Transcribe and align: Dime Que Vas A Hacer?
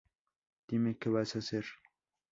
Dime 0.67 0.95
Que 0.97 1.09
Vas 1.13 1.35
A 1.35 1.37
Hacer? 1.37 1.65